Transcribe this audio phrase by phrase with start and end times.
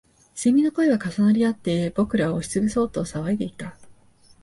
[0.33, 3.77] 蝉の声は重なりあって、僕らを押しつぶそうと騒いでいた